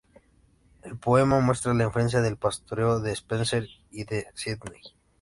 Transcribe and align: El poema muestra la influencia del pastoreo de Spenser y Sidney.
El 0.81 0.97
poema 0.97 1.39
muestra 1.41 1.75
la 1.75 1.83
influencia 1.83 2.21
del 2.21 2.35
pastoreo 2.35 2.99
de 3.01 3.15
Spenser 3.15 3.67
y 3.91 4.03
Sidney. 4.33 4.81